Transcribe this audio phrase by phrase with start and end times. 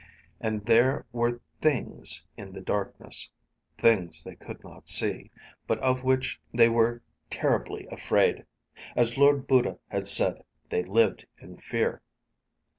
[0.39, 3.29] And there were things in the darkness.
[3.77, 5.29] Things they could not see,
[5.67, 8.45] but of which they were terribly afraid.
[8.95, 12.01] As Lord Buddha had said, they lived in fear.